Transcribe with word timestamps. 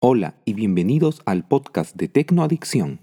Hola 0.00 0.36
y 0.44 0.52
bienvenidos 0.52 1.22
al 1.26 1.44
podcast 1.44 1.96
de 1.96 2.06
Tecnoadicción. 2.06 3.00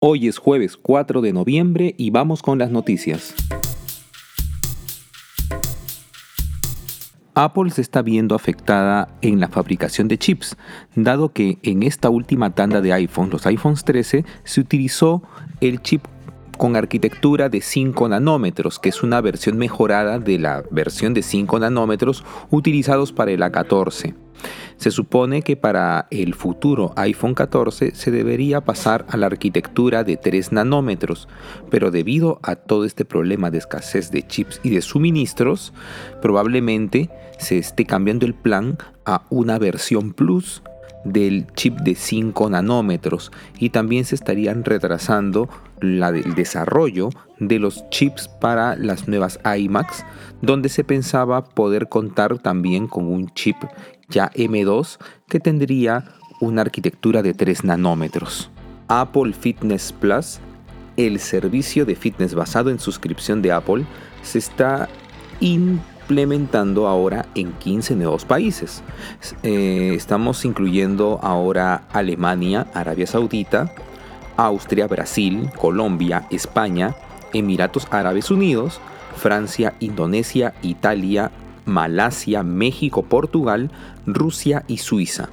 Hoy 0.00 0.26
es 0.26 0.38
jueves 0.38 0.76
4 0.76 1.20
de 1.20 1.32
noviembre 1.32 1.94
y 1.96 2.10
vamos 2.10 2.42
con 2.42 2.58
las 2.58 2.72
noticias. 2.72 3.36
Apple 7.34 7.70
se 7.70 7.80
está 7.80 8.02
viendo 8.02 8.34
afectada 8.34 9.08
en 9.22 9.40
la 9.40 9.48
fabricación 9.48 10.08
de 10.08 10.18
chips, 10.18 10.56
dado 10.94 11.32
que 11.32 11.58
en 11.62 11.82
esta 11.82 12.10
última 12.10 12.50
tanda 12.50 12.80
de 12.80 12.92
iPhone, 12.92 13.30
los 13.30 13.46
iPhones 13.46 13.84
13, 13.84 14.24
se 14.44 14.60
utilizó 14.60 15.22
el 15.60 15.80
chip 15.80 16.04
con 16.58 16.76
arquitectura 16.76 17.48
de 17.48 17.60
5 17.60 18.08
nanómetros, 18.08 18.78
que 18.78 18.88
es 18.88 19.02
una 19.02 19.20
versión 19.20 19.56
mejorada 19.58 20.18
de 20.18 20.38
la 20.38 20.64
versión 20.70 21.14
de 21.14 21.22
5 21.22 21.58
nanómetros 21.58 22.24
utilizados 22.50 23.12
para 23.12 23.32
el 23.32 23.42
A14. 23.42 24.14
Se 24.76 24.90
supone 24.90 25.42
que 25.42 25.56
para 25.56 26.08
el 26.10 26.34
futuro 26.34 26.92
iPhone 26.96 27.34
14 27.34 27.94
se 27.94 28.10
debería 28.10 28.62
pasar 28.62 29.06
a 29.08 29.16
la 29.16 29.26
arquitectura 29.26 30.02
de 30.02 30.16
3 30.16 30.52
nanómetros, 30.52 31.28
pero 31.70 31.90
debido 31.90 32.40
a 32.42 32.56
todo 32.56 32.84
este 32.84 33.04
problema 33.04 33.50
de 33.50 33.58
escasez 33.58 34.10
de 34.10 34.26
chips 34.26 34.60
y 34.64 34.70
de 34.70 34.82
suministros, 34.82 35.72
probablemente 36.20 37.10
se 37.38 37.58
esté 37.58 37.86
cambiando 37.86 38.26
el 38.26 38.34
plan 38.34 38.78
a 39.04 39.22
una 39.30 39.58
versión 39.58 40.12
Plus 40.12 40.62
del 41.04 41.46
chip 41.54 41.78
de 41.80 41.94
5 41.94 42.50
nanómetros 42.50 43.32
y 43.58 43.70
también 43.70 44.04
se 44.04 44.14
estarían 44.14 44.64
retrasando 44.64 45.48
la 45.80 46.10
el 46.10 46.34
desarrollo 46.34 47.10
de 47.38 47.58
los 47.58 47.88
chips 47.90 48.28
para 48.28 48.76
las 48.76 49.08
nuevas 49.08 49.40
iMacs, 49.44 50.04
donde 50.40 50.68
se 50.68 50.84
pensaba 50.84 51.44
poder 51.44 51.88
contar 51.88 52.38
también 52.38 52.86
con 52.86 53.06
un 53.08 53.32
chip 53.34 53.56
ya 54.08 54.30
M2 54.32 54.98
que 55.28 55.40
tendría 55.40 56.04
una 56.40 56.62
arquitectura 56.62 57.22
de 57.22 57.34
3 57.34 57.64
nanómetros. 57.64 58.50
Apple 58.88 59.32
Fitness 59.32 59.92
Plus, 59.92 60.40
el 60.96 61.18
servicio 61.18 61.86
de 61.86 61.96
fitness 61.96 62.34
basado 62.34 62.70
en 62.70 62.78
suscripción 62.78 63.40
de 63.40 63.52
Apple, 63.52 63.84
se 64.22 64.38
está 64.38 64.88
implementando 66.12 66.88
ahora 66.88 67.24
en 67.34 67.52
15 67.54 67.96
nuevos 67.96 68.26
países. 68.26 68.82
Eh, 69.42 69.94
estamos 69.96 70.44
incluyendo 70.44 71.18
ahora 71.22 71.84
Alemania, 71.90 72.66
Arabia 72.74 73.06
Saudita, 73.06 73.72
Austria, 74.36 74.86
Brasil, 74.88 75.48
Colombia, 75.58 76.26
España, 76.30 76.94
Emiratos 77.32 77.88
Árabes 77.90 78.30
Unidos, 78.30 78.78
Francia, 79.16 79.72
Indonesia, 79.80 80.52
Italia, 80.60 81.30
Malasia, 81.64 82.42
México, 82.42 83.02
Portugal, 83.02 83.70
Rusia 84.04 84.64
y 84.68 84.78
Suiza. 84.78 85.30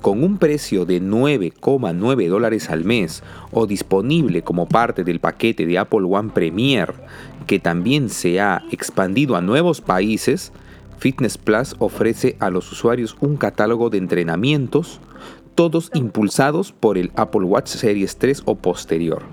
Con 0.00 0.22
un 0.22 0.38
precio 0.38 0.84
de 0.84 1.02
9,9 1.02 2.28
dólares 2.28 2.70
al 2.70 2.84
mes 2.84 3.22
o 3.50 3.66
disponible 3.66 4.42
como 4.42 4.66
parte 4.66 5.04
del 5.04 5.20
paquete 5.20 5.66
de 5.66 5.78
Apple 5.78 6.06
One 6.08 6.30
Premier, 6.32 6.94
que 7.46 7.58
también 7.58 8.08
se 8.08 8.40
ha 8.40 8.62
expandido 8.70 9.36
a 9.36 9.40
nuevos 9.40 9.80
países, 9.80 10.52
Fitness 10.98 11.38
Plus 11.38 11.76
ofrece 11.78 12.36
a 12.40 12.50
los 12.50 12.70
usuarios 12.72 13.16
un 13.20 13.36
catálogo 13.36 13.90
de 13.90 13.98
entrenamientos, 13.98 15.00
todos 15.58 15.90
impulsados 15.92 16.70
por 16.70 16.98
el 16.98 17.10
Apple 17.16 17.42
Watch 17.42 17.66
Series 17.66 18.16
3 18.18 18.42
o 18.44 18.54
posterior. 18.54 19.24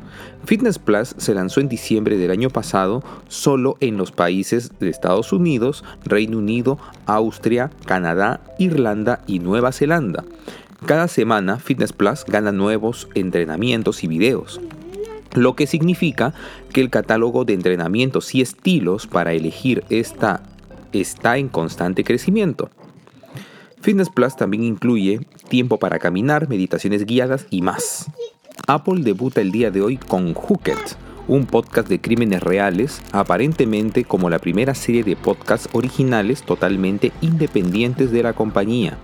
Fitness 0.45 0.79
Plus 0.79 1.13
se 1.19 1.35
lanzó 1.35 1.59
en 1.59 1.69
diciembre 1.69 2.17
del 2.17 2.31
año 2.31 2.49
pasado 2.49 3.03
solo 3.27 3.77
en 3.79 3.95
los 3.95 4.11
países 4.11 4.71
de 4.79 4.89
Estados 4.89 5.31
Unidos, 5.31 5.83
Reino 6.03 6.39
Unido, 6.39 6.79
Austria, 7.05 7.69
Canadá, 7.85 8.41
Irlanda 8.57 9.21
y 9.27 9.37
Nueva 9.37 9.71
Zelanda. 9.71 10.23
Cada 10.87 11.07
semana 11.07 11.59
Fitness 11.59 11.93
Plus 11.93 12.25
gana 12.25 12.51
nuevos 12.51 13.07
entrenamientos 13.13 14.03
y 14.03 14.07
videos 14.07 14.59
lo 15.35 15.55
que 15.55 15.67
significa 15.67 16.33
que 16.73 16.81
el 16.81 16.89
catálogo 16.89 17.45
de 17.45 17.53
entrenamientos 17.53 18.33
y 18.33 18.41
estilos 18.41 19.05
para 19.05 19.33
elegir 19.33 19.83
esta 19.89 20.41
está 20.91 21.37
en 21.37 21.49
constante 21.49 22.03
crecimiento. 22.03 22.71
Fitness 23.85 24.09
Plus 24.09 24.35
también 24.35 24.63
incluye 24.63 25.19
tiempo 25.47 25.77
para 25.77 25.99
caminar, 25.99 26.49
meditaciones 26.49 27.05
guiadas 27.05 27.45
y 27.51 27.61
más. 27.61 28.09
Apple 28.65 29.03
debuta 29.03 29.41
el 29.41 29.51
día 29.51 29.69
de 29.69 29.83
hoy 29.83 29.97
con 29.97 30.33
Hooked, 30.33 30.79
un 31.27 31.45
podcast 31.45 31.87
de 31.87 32.01
crímenes 32.01 32.41
reales, 32.41 32.99
aparentemente 33.11 34.03
como 34.03 34.27
la 34.31 34.39
primera 34.39 34.73
serie 34.73 35.03
de 35.03 35.15
podcasts 35.15 35.69
originales 35.73 36.41
totalmente 36.41 37.11
independientes 37.21 38.09
de 38.09 38.23
la 38.23 38.33
compañía. 38.33 38.97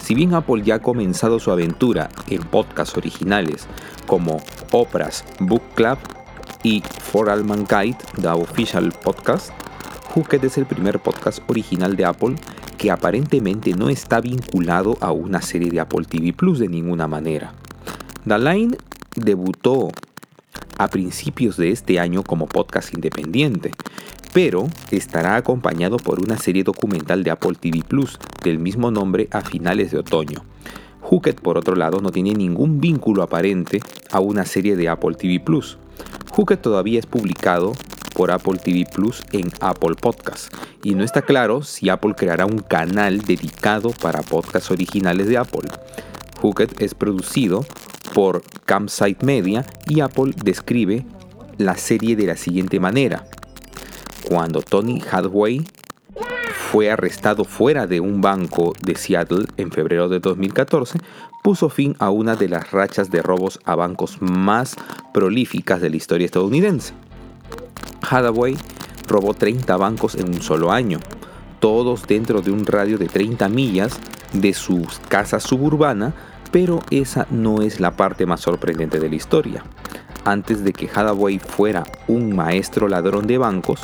Si 0.00 0.16
bien 0.16 0.34
Apple 0.34 0.64
ya 0.64 0.74
ha 0.74 0.82
comenzado 0.82 1.38
su 1.38 1.52
aventura 1.52 2.10
en 2.28 2.42
podcasts 2.42 2.96
originales 2.96 3.68
como 4.08 4.42
Oprah's 4.72 5.24
Book 5.38 5.62
Club 5.76 5.98
y 6.64 6.82
For 7.02 7.30
All 7.30 7.44
Mankind, 7.44 7.98
The 8.20 8.26
Official 8.30 8.90
Podcast, 9.00 9.52
Hooked 10.12 10.44
es 10.44 10.58
el 10.58 10.66
primer 10.66 10.98
podcast 10.98 11.38
original 11.48 11.94
de 11.94 12.04
Apple 12.04 12.34
que 12.78 12.90
aparentemente 12.90 13.74
no 13.74 13.90
está 13.90 14.20
vinculado 14.20 14.96
a 15.00 15.12
una 15.12 15.42
serie 15.42 15.70
de 15.70 15.80
Apple 15.80 16.06
TV 16.08 16.32
Plus 16.32 16.60
de 16.60 16.68
ninguna 16.68 17.08
manera. 17.08 17.52
Line 18.24 18.76
debutó 19.16 19.90
a 20.78 20.88
principios 20.88 21.56
de 21.56 21.70
este 21.70 21.98
año 21.98 22.22
como 22.22 22.46
podcast 22.46 22.94
independiente, 22.94 23.72
pero 24.32 24.68
estará 24.92 25.36
acompañado 25.36 25.96
por 25.96 26.20
una 26.22 26.38
serie 26.38 26.62
documental 26.62 27.24
de 27.24 27.32
Apple 27.32 27.56
TV 27.60 27.82
Plus 27.86 28.18
del 28.44 28.60
mismo 28.60 28.90
nombre 28.90 29.28
a 29.32 29.40
finales 29.40 29.90
de 29.90 29.98
otoño. 29.98 30.44
Hooked, 31.02 31.36
por 31.36 31.58
otro 31.58 31.74
lado, 31.74 32.00
no 32.00 32.12
tiene 32.12 32.34
ningún 32.34 32.80
vínculo 32.80 33.22
aparente 33.22 33.80
a 34.12 34.20
una 34.20 34.44
serie 34.44 34.76
de 34.76 34.88
Apple 34.88 35.16
TV 35.16 35.40
Plus. 35.40 35.78
Hooked 36.32 36.58
todavía 36.58 37.00
es 37.00 37.06
publicado 37.06 37.72
por 38.18 38.32
Apple 38.32 38.58
TV 38.58 38.84
Plus 38.92 39.22
en 39.30 39.52
Apple 39.60 39.94
Podcasts. 39.94 40.50
Y 40.82 40.96
no 40.96 41.04
está 41.04 41.22
claro 41.22 41.62
si 41.62 41.88
Apple 41.88 42.14
creará 42.16 42.46
un 42.46 42.58
canal 42.58 43.20
dedicado 43.20 43.90
para 43.90 44.22
podcasts 44.22 44.72
originales 44.72 45.28
de 45.28 45.38
Apple. 45.38 45.68
Hooked 46.42 46.82
es 46.82 46.94
producido 46.94 47.64
por 48.14 48.42
Campsite 48.64 49.24
Media 49.24 49.64
y 49.86 50.00
Apple 50.00 50.34
describe 50.42 51.06
la 51.58 51.76
serie 51.76 52.16
de 52.16 52.26
la 52.26 52.36
siguiente 52.36 52.80
manera. 52.80 53.24
Cuando 54.28 54.62
Tony 54.62 55.00
Hadway 55.08 55.64
fue 56.72 56.90
arrestado 56.90 57.44
fuera 57.44 57.86
de 57.86 58.00
un 58.00 58.20
banco 58.20 58.72
de 58.82 58.96
Seattle 58.96 59.46
en 59.58 59.70
febrero 59.70 60.08
de 60.08 60.18
2014, 60.18 60.98
puso 61.44 61.68
fin 61.68 61.94
a 62.00 62.10
una 62.10 62.34
de 62.34 62.48
las 62.48 62.72
rachas 62.72 63.12
de 63.12 63.22
robos 63.22 63.60
a 63.64 63.76
bancos 63.76 64.20
más 64.20 64.74
prolíficas 65.14 65.80
de 65.80 65.90
la 65.90 65.96
historia 65.96 66.24
estadounidense. 66.24 66.94
Hathaway 68.08 68.56
robó 69.06 69.34
30 69.34 69.76
bancos 69.76 70.14
en 70.14 70.28
un 70.28 70.42
solo 70.42 70.72
año, 70.72 71.00
todos 71.60 72.06
dentro 72.06 72.42
de 72.42 72.50
un 72.50 72.66
radio 72.66 72.98
de 72.98 73.06
30 73.06 73.48
millas 73.48 73.98
de 74.32 74.52
su 74.52 74.86
casa 75.08 75.40
suburbana, 75.40 76.14
pero 76.50 76.80
esa 76.90 77.26
no 77.30 77.62
es 77.62 77.80
la 77.80 77.96
parte 77.96 78.26
más 78.26 78.40
sorprendente 78.40 79.00
de 79.00 79.08
la 79.08 79.16
historia. 79.16 79.64
Antes 80.24 80.64
de 80.64 80.72
que 80.72 80.88
Hathaway 80.92 81.38
fuera 81.38 81.84
un 82.06 82.34
maestro 82.34 82.88
ladrón 82.88 83.26
de 83.26 83.38
bancos, 83.38 83.80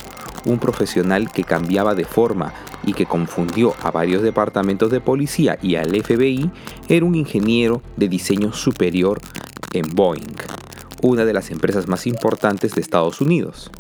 un 0.46 0.58
profesional 0.58 1.30
que 1.30 1.44
cambiaba 1.44 1.94
de 1.94 2.04
forma 2.04 2.52
y 2.84 2.92
que 2.92 3.06
confundió 3.06 3.74
a 3.82 3.90
varios 3.90 4.22
departamentos 4.22 4.90
de 4.90 5.00
policía 5.00 5.58
y 5.62 5.76
al 5.76 5.90
FBI, 6.02 6.50
era 6.88 7.06
un 7.06 7.14
ingeniero 7.14 7.82
de 7.96 8.08
diseño 8.08 8.52
superior 8.52 9.20
en 9.72 9.94
Boeing, 9.94 10.36
una 11.02 11.24
de 11.24 11.32
las 11.32 11.50
empresas 11.50 11.88
más 11.88 12.06
importantes 12.06 12.74
de 12.74 12.80
Estados 12.80 13.20
Unidos. 13.20 13.70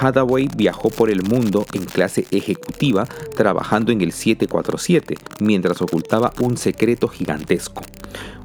Hathaway 0.00 0.48
viajó 0.56 0.90
por 0.90 1.10
el 1.10 1.22
mundo 1.22 1.66
en 1.72 1.84
clase 1.84 2.26
ejecutiva 2.30 3.06
trabajando 3.36 3.92
en 3.92 4.00
el 4.00 4.12
747 4.12 5.16
mientras 5.40 5.80
ocultaba 5.82 6.32
un 6.40 6.56
secreto 6.56 7.08
gigantesco, 7.08 7.82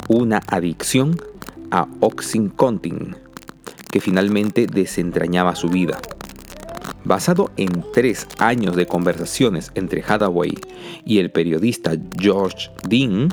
una 0.08 0.42
adicción 0.48 1.18
a 1.72 1.88
Oxycontin, 2.00 3.16
que 3.92 4.00
finalmente 4.00 4.68
desentrañaba 4.68 5.56
su 5.56 5.70
vida. 5.70 6.00
Basado 7.04 7.52
en 7.58 7.84
tres 7.94 8.28
años 8.38 8.76
de 8.76 8.86
conversaciones 8.86 9.72
entre 9.76 10.04
Hathaway 10.08 10.58
y 11.06 11.20
el 11.20 11.32
periodista 11.32 11.94
George 12.18 12.70
Dean, 12.88 13.30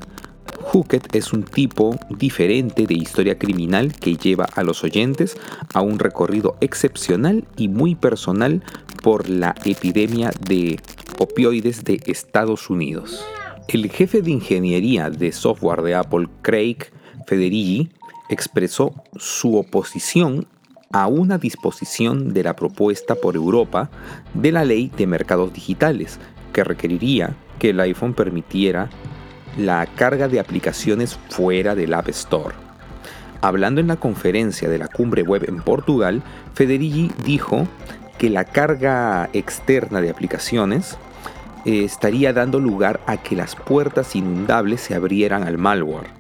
Hooked 0.73 1.03
es 1.13 1.33
un 1.33 1.43
tipo 1.43 1.99
diferente 2.11 2.87
de 2.87 2.95
historia 2.95 3.39
criminal 3.39 3.93
que 3.95 4.17
lleva 4.17 4.47
a 4.55 4.63
los 4.63 4.85
oyentes 4.85 5.37
a 5.73 5.81
un 5.81 5.99
recorrido 5.99 6.57
excepcional 6.61 7.45
y 7.57 7.69
muy 7.69 7.95
personal 7.95 8.63
por 9.03 9.29
la 9.29 9.55
epidemia 9.65 10.33
de 10.41 10.81
opioides 11.19 11.85
de 11.85 12.01
Estados 12.07 12.69
Unidos. 12.71 13.25
El 13.69 13.91
jefe 13.91 14.23
de 14.23 14.31
ingeniería 14.31 15.11
de 15.11 15.33
software 15.33 15.83
de 15.83 15.95
Apple, 15.95 16.29
Craig 16.43 16.79
Federighi, 17.27 17.91
expresó 18.29 18.95
su 19.17 19.57
oposición 19.57 20.47
a 20.93 21.09
una 21.09 21.39
disposición 21.39 22.33
de 22.33 22.45
la 22.45 22.57
propuesta 22.57 23.15
por 23.15 23.37
Europa 23.37 23.91
de 24.35 24.53
la 24.53 24.65
ley 24.65 24.91
de 24.97 25.07
mercados 25.07 25.53
digitales, 25.53 26.19
que 26.53 26.65
requeriría 26.65 27.37
que 27.59 27.71
el 27.71 27.81
iPhone 27.81 28.15
permitiera 28.15 28.89
la 29.57 29.87
carga 29.87 30.29
de 30.29 30.41
aplicaciones 30.41 31.19
fuera 31.31 31.75
del 31.75 31.95
App 31.95 32.09
Store. 32.09 32.55
Hablando 33.41 33.81
en 33.81 33.87
la 33.87 33.97
conferencia 33.97 34.69
de 34.69 34.79
la 34.79 34.89
cumbre 34.89 35.23
web 35.23 35.45
en 35.49 35.59
Portugal, 35.59 36.23
Federighi 36.55 37.11
dijo 37.25 37.67
que 38.19 38.31
la 38.31 38.45
carga 38.45 39.29
externa 39.33 40.01
de 40.01 40.11
aplicaciones 40.11 40.97
eh, 41.65 41.85
estaría 41.85 42.33
dando 42.33 42.61
lugar 42.61 43.01
a 43.07 43.17
que 43.17 43.37
las 43.37 43.57
puertas 43.57 44.17
inundables 44.17 44.81
se 44.81 44.95
abrieran 44.95 45.43
al 45.43 45.59
malware. 45.59 46.17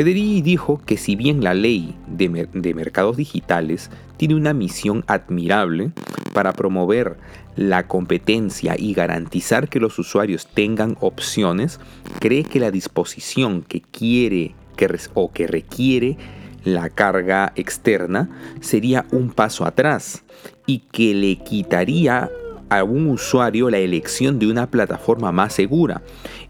Federici 0.00 0.40
dijo 0.40 0.80
que 0.84 0.96
si 0.96 1.14
bien 1.14 1.44
la 1.44 1.52
ley 1.52 1.94
de, 2.06 2.74
mercados 2.74 3.16
digitales 3.16 3.90
tiene 4.16 4.34
una 4.34 4.54
misión 4.54 5.04
admirable 5.06 5.92
para 6.32 6.52
promover 6.52 7.16
la 7.56 7.86
competencia 7.86 8.74
y 8.78 8.94
garantizar 8.94 9.68
que 9.68 9.80
los 9.80 9.98
usuarios 9.98 10.46
tengan 10.46 10.96
opciones, 11.00 11.80
cree 12.20 12.44
que 12.44 12.60
la 12.60 12.70
disposición 12.70 13.62
que 13.62 13.80
quiere 13.80 14.54
que, 14.76 14.88
o 15.14 15.32
que 15.32 15.46
requiere 15.46 16.16
la 16.64 16.90
carga 16.90 17.52
externa 17.56 18.28
sería 18.60 19.06
un 19.12 19.30
paso 19.30 19.64
atrás 19.64 20.24
y 20.66 20.80
que 20.92 21.14
le 21.14 21.36
quitaría 21.36 22.30
a 22.68 22.84
un 22.84 23.08
usuario 23.08 23.68
la 23.68 23.78
elección 23.78 24.38
de 24.38 24.46
una 24.46 24.70
plataforma 24.70 25.32
más 25.32 25.54
segura 25.54 26.02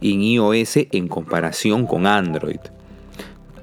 en 0.02 0.22
iOS 0.22 0.76
en 0.92 1.08
comparación 1.08 1.86
con 1.86 2.06
Android. 2.06 2.60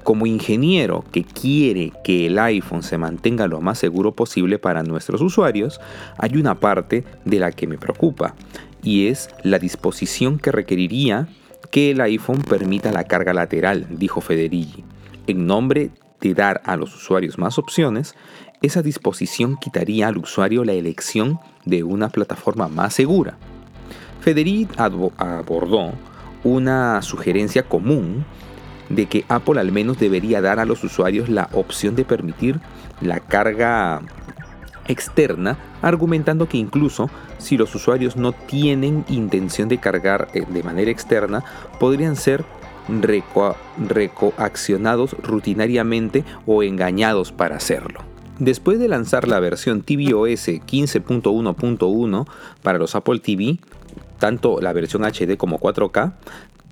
Como 0.08 0.24
ingeniero 0.24 1.04
que 1.12 1.22
quiere 1.22 1.92
que 2.02 2.28
el 2.28 2.38
iPhone 2.38 2.82
se 2.82 2.96
mantenga 2.96 3.46
lo 3.46 3.60
más 3.60 3.78
seguro 3.78 4.12
posible 4.12 4.58
para 4.58 4.82
nuestros 4.82 5.20
usuarios, 5.20 5.82
hay 6.16 6.38
una 6.38 6.54
parte 6.54 7.04
de 7.26 7.38
la 7.38 7.52
que 7.52 7.66
me 7.66 7.76
preocupa 7.76 8.34
y 8.82 9.08
es 9.08 9.28
la 9.42 9.58
disposición 9.58 10.38
que 10.38 10.50
requeriría 10.50 11.28
que 11.70 11.90
el 11.90 12.00
iPhone 12.00 12.40
permita 12.40 12.90
la 12.90 13.04
carga 13.04 13.34
lateral, 13.34 13.86
dijo 13.90 14.22
Federici. 14.22 14.82
En 15.26 15.46
nombre 15.46 15.90
de 16.22 16.32
dar 16.32 16.62
a 16.64 16.78
los 16.78 16.96
usuarios 16.96 17.36
más 17.36 17.58
opciones, 17.58 18.14
esa 18.62 18.80
disposición 18.80 19.58
quitaría 19.58 20.08
al 20.08 20.16
usuario 20.16 20.64
la 20.64 20.72
elección 20.72 21.38
de 21.66 21.84
una 21.84 22.08
plataforma 22.08 22.68
más 22.68 22.94
segura. 22.94 23.36
Federici 24.22 24.68
abordó 24.78 25.92
una 26.44 27.02
sugerencia 27.02 27.64
común 27.64 28.24
de 28.88 29.06
que 29.06 29.24
Apple 29.28 29.60
al 29.60 29.72
menos 29.72 29.98
debería 29.98 30.40
dar 30.40 30.58
a 30.58 30.64
los 30.64 30.82
usuarios 30.84 31.28
la 31.28 31.48
opción 31.52 31.96
de 31.96 32.04
permitir 32.04 32.60
la 33.00 33.20
carga 33.20 34.02
externa, 34.88 35.58
argumentando 35.82 36.48
que 36.48 36.56
incluso 36.56 37.10
si 37.38 37.56
los 37.56 37.74
usuarios 37.74 38.16
no 38.16 38.32
tienen 38.32 39.04
intención 39.08 39.68
de 39.68 39.78
cargar 39.78 40.28
eh, 40.34 40.44
de 40.48 40.62
manera 40.62 40.90
externa, 40.90 41.44
podrían 41.78 42.16
ser 42.16 42.44
recoaccionados 43.86 45.12
rutinariamente 45.22 46.24
o 46.46 46.62
engañados 46.62 47.32
para 47.32 47.56
hacerlo. 47.56 48.00
Después 48.38 48.78
de 48.78 48.88
lanzar 48.88 49.28
la 49.28 49.40
versión 49.40 49.82
tvOS 49.82 50.48
15.1.1 50.48 52.26
para 52.62 52.78
los 52.78 52.94
Apple 52.94 53.18
TV, 53.18 53.58
tanto 54.18 54.60
la 54.60 54.72
versión 54.72 55.04
HD 55.04 55.36
como 55.36 55.58
4K, 55.58 56.12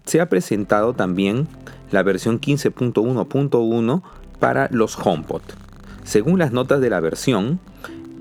se 0.06 0.20
ha 0.20 0.28
presentado 0.28 0.94
también 0.94 1.46
la 1.90 2.02
versión 2.02 2.40
15.1.1 2.40 4.02
para 4.38 4.68
los 4.70 4.96
HomePod. 4.96 5.42
Según 6.04 6.38
las 6.38 6.52
notas 6.52 6.80
de 6.80 6.90
la 6.90 7.00
versión, 7.00 7.58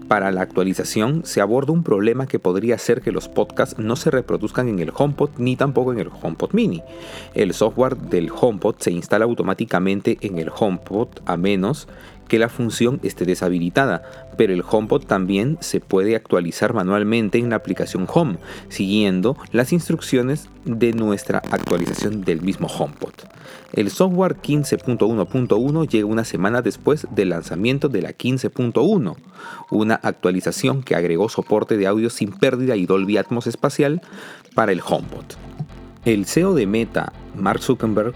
para 0.08 0.32
la 0.32 0.42
actualización 0.42 1.26
se 1.26 1.42
aborda 1.42 1.74
un 1.74 1.84
problema 1.84 2.28
que 2.28 2.38
podría 2.38 2.78
ser 2.78 3.02
que 3.02 3.12
los 3.12 3.28
podcasts 3.28 3.80
no 3.80 3.96
se 3.96 4.12
reproduzcan 4.12 4.68
en 4.68 4.80
el 4.80 4.92
HomePod 4.96 5.32
ni 5.38 5.56
tampoco 5.56 5.94
en 5.94 6.00
el 6.00 6.10
HomePod 6.10 6.54
mini. 6.54 6.84
El 7.34 7.54
software 7.54 7.98
del 7.98 8.30
HomePod 8.30 8.76
se 8.80 8.92
instala 8.92 9.26
automáticamente 9.26 10.20
en 10.22 10.38
el 10.38 10.52
HomePod 10.56 11.08
a 11.26 11.38
menos 11.38 11.88
que 12.28 12.40
la 12.40 12.50
función 12.50 13.00
esté 13.04 13.26
deshabilitada, 13.26 14.04
pero 14.38 14.54
el 14.54 14.64
HomePod 14.68 15.06
también 15.06 15.58
se 15.62 15.80
puede 15.80 16.16
actualizar 16.16 16.74
manualmente 16.74 17.38
en 17.38 17.50
la 17.50 17.58
aplicación 17.58 18.08
Home, 18.12 18.38
siguiendo 18.70 19.38
las 19.52 19.74
instrucciones 19.74 20.50
de 20.66 20.94
nuestra 20.94 21.40
actualización 21.40 22.22
del 22.22 22.42
mismo 22.42 22.68
HomePod. 22.68 23.14
El 23.74 23.92
software 23.92 24.38
15.1.1 24.38 25.88
llega 25.88 26.06
una 26.06 26.24
semana 26.24 26.62
después 26.62 27.08
del 27.12 27.30
lanzamiento 27.30 27.90
de 27.90 28.02
la 28.02 28.14
15.1, 28.14 29.16
una 29.70 29.96
actualización 29.96 30.82
que 30.82 30.96
agregó 30.96 31.30
soporte 31.30 31.78
de 31.78 31.88
audio 31.88 32.10
sin 32.10 32.32
pérdida 32.32 32.76
y 32.76 32.86
Dolby 32.86 33.18
Atmos 33.18 33.48
espacial 33.48 34.02
para 34.54 34.72
el 34.72 34.82
HomePod. 34.82 35.26
El 36.06 36.26
CEO 36.26 36.54
de 36.54 36.68
Meta, 36.68 37.12
Mark 37.36 37.62
Zuckerberg, 37.62 38.14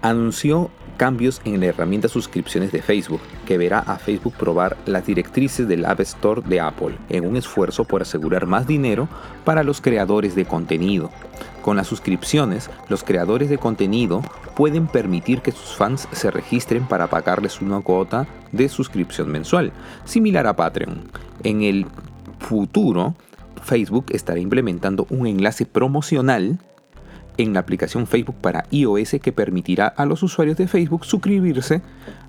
anunció 0.00 0.70
cambios 0.96 1.40
en 1.44 1.60
la 1.60 1.66
herramienta 1.66 2.08
suscripciones 2.08 2.72
de 2.72 2.82
Facebook, 2.82 3.20
que 3.46 3.58
verá 3.58 3.78
a 3.80 3.96
Facebook 3.96 4.34
probar 4.34 4.76
las 4.86 5.06
directrices 5.06 5.68
del 5.68 5.84
App 5.84 6.00
Store 6.00 6.42
de 6.44 6.60
Apple 6.60 6.96
en 7.08 7.26
un 7.26 7.36
esfuerzo 7.36 7.84
por 7.84 8.02
asegurar 8.02 8.46
más 8.46 8.66
dinero 8.66 9.08
para 9.44 9.62
los 9.62 9.80
creadores 9.80 10.34
de 10.34 10.44
contenido. 10.44 11.10
Con 11.62 11.76
las 11.76 11.88
suscripciones, 11.88 12.70
los 12.88 13.02
creadores 13.02 13.50
de 13.50 13.58
contenido 13.58 14.22
pueden 14.54 14.86
permitir 14.86 15.42
que 15.42 15.52
sus 15.52 15.76
fans 15.76 16.08
se 16.12 16.30
registren 16.30 16.86
para 16.86 17.08
pagarles 17.08 17.60
una 17.60 17.80
cuota 17.80 18.26
de 18.52 18.68
suscripción 18.68 19.30
mensual, 19.30 19.72
similar 20.04 20.46
a 20.46 20.54
Patreon. 20.54 21.02
En 21.42 21.62
el 21.62 21.86
futuro, 22.38 23.14
Facebook 23.62 24.06
estará 24.10 24.38
implementando 24.38 25.06
un 25.10 25.26
enlace 25.26 25.66
promocional 25.66 26.58
en 27.38 27.52
la 27.54 27.60
aplicación 27.60 28.06
Facebook 28.06 28.36
para 28.40 28.66
iOS 28.70 29.16
que 29.22 29.32
permitirá 29.32 29.86
a 29.86 30.06
los 30.06 30.22
usuarios 30.22 30.56
de 30.56 30.68
Facebook 30.68 31.04
suscribirse 31.04 31.82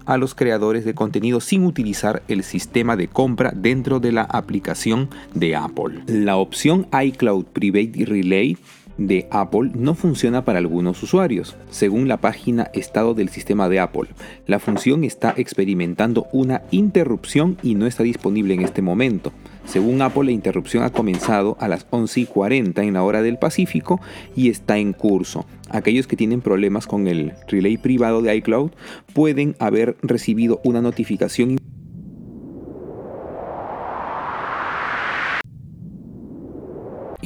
a 0.06 0.18
los 0.18 0.34
creadores 0.36 0.86
de 0.86 0.96
contenido 0.96 1.42
sin 1.42 1.66
utilizar 1.66 2.24
el 2.28 2.44
sistema 2.44 2.96
de 2.96 3.08
compra 3.08 3.52
dentro 3.56 4.00
de 4.00 4.14
la 4.14 4.24
aplicación 4.24 5.10
de 5.34 5.56
Apple. 5.56 6.02
La 6.08 6.38
opción 6.38 6.88
iCloud 6.92 7.46
Private 7.46 8.06
Relay 8.06 8.58
de 8.98 9.28
Apple 9.32 9.72
no 9.74 9.96
funciona 9.96 10.44
para 10.44 10.60
algunos 10.60 11.02
usuarios. 11.04 11.56
Según 11.70 12.08
la 12.08 12.18
página 12.18 12.70
Estado 12.74 13.14
del 13.14 13.30
sistema 13.30 13.70
de 13.70 13.80
Apple, 13.80 14.10
la 14.46 14.60
función 14.60 15.04
está 15.04 15.34
experimentando 15.38 16.28
una 16.32 16.64
interrupción 16.72 17.58
y 17.64 17.76
no 17.76 17.86
está 17.86 18.04
disponible 18.04 18.54
en 18.54 18.62
este 18.62 18.82
momento. 18.82 19.32
Según 19.66 20.02
Apple, 20.02 20.26
la 20.26 20.32
interrupción 20.32 20.84
ha 20.84 20.92
comenzado 20.92 21.58
a 21.60 21.68
las 21.68 21.86
11 21.90 22.22
y 22.22 22.26
40 22.26 22.84
en 22.84 22.94
la 22.94 23.04
hora 23.04 23.22
del 23.22 23.38
Pacífico 23.38 24.00
y 24.36 24.50
está 24.50 24.78
en 24.78 24.94
curso. 24.94 25.46
Aquellos 25.70 26.08
que 26.08 26.16
tienen 26.16 26.42
problemas 26.42 26.88
con 26.88 27.08
el 27.08 27.34
relay 27.48 27.78
privado 27.78 28.22
de 28.22 28.34
iCloud 28.38 28.72
pueden 29.14 29.56
haber 29.60 29.98
recibido 30.02 30.62
una 30.64 30.82
notificación 30.82 31.58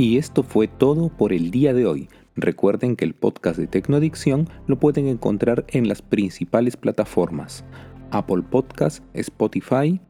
Y 0.01 0.17
esto 0.17 0.41
fue 0.41 0.67
todo 0.67 1.09
por 1.09 1.31
el 1.31 1.51
día 1.51 1.75
de 1.75 1.85
hoy. 1.85 2.09
Recuerden 2.35 2.95
que 2.95 3.05
el 3.05 3.13
podcast 3.13 3.59
de 3.59 3.67
Tecnoadicción 3.67 4.49
lo 4.65 4.79
pueden 4.79 5.05
encontrar 5.05 5.63
en 5.67 5.87
las 5.87 6.01
principales 6.01 6.75
plataformas: 6.75 7.63
Apple 8.09 8.41
Podcast, 8.49 9.03
Spotify, 9.13 10.01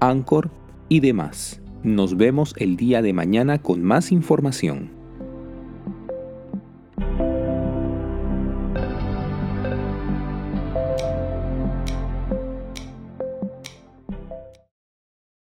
Anchor 0.00 0.50
y 0.88 0.98
demás. 0.98 1.60
Nos 1.84 2.16
vemos 2.16 2.54
el 2.56 2.76
día 2.76 3.02
de 3.02 3.12
mañana 3.12 3.62
con 3.62 3.84
más 3.84 4.10
información. 4.10 4.99